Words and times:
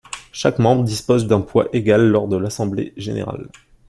Chaque 0.31 0.57
membre 0.57 0.83
dispose 0.83 1.27
d’un 1.27 1.41
poids 1.41 1.67
égal 1.73 2.09
lors 2.09 2.27
de 2.27 2.35
l’Assemblée 2.35 2.91
générale. 2.97 3.49